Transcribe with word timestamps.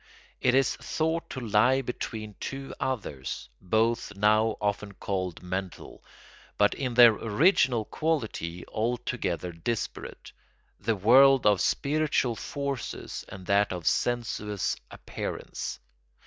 It 0.41 0.55
is 0.55 0.77
thought 0.77 1.29
to 1.29 1.39
lie 1.39 1.83
between 1.83 2.33
two 2.39 2.73
others, 2.79 3.49
both 3.61 4.15
now 4.15 4.57
often 4.59 4.93
called 4.95 5.43
mental, 5.43 6.03
but 6.57 6.73
in 6.73 6.95
their 6.95 7.11
original 7.13 7.85
quality 7.85 8.65
altogether 8.69 9.51
disparate: 9.51 10.31
the 10.79 10.95
world 10.95 11.45
of 11.45 11.61
spiritual 11.61 12.35
forces 12.35 13.23
and 13.29 13.45
that 13.45 13.71
of 13.71 13.85
sensuous 13.85 14.75
appearance. 14.89 15.79